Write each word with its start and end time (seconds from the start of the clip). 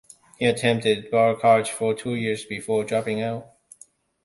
He 0.39 0.47
attended 0.47 1.11
Bard 1.11 1.37
College 1.41 1.69
for 1.69 1.93
two 1.93 2.15
years 2.15 2.43
before 2.43 2.83
dropping 2.83 3.21
out. 3.21 3.51